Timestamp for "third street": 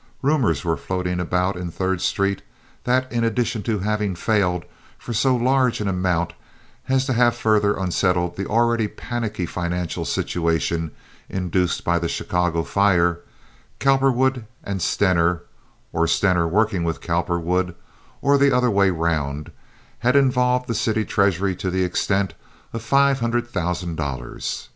1.69-2.41